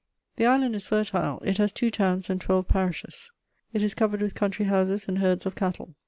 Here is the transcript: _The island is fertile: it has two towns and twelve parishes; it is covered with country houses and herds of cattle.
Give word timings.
_The 0.37 0.47
island 0.47 0.75
is 0.75 0.87
fertile: 0.87 1.39
it 1.45 1.59
has 1.59 1.71
two 1.71 1.91
towns 1.91 2.27
and 2.27 2.41
twelve 2.41 2.67
parishes; 2.67 3.29
it 3.71 3.83
is 3.83 3.93
covered 3.93 4.23
with 4.23 4.33
country 4.33 4.65
houses 4.65 5.07
and 5.07 5.19
herds 5.19 5.45
of 5.45 5.53
cattle. 5.53 5.93